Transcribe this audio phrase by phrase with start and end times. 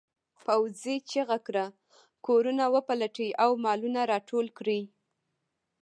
[0.43, 1.65] پوځي چیغه کړه
[2.25, 4.81] کورونه وپلټئ او مالونه راټول کړئ.